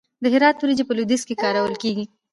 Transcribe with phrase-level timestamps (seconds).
[0.23, 2.05] د هرات وریجې په لویدیځ کې کارول کیږي.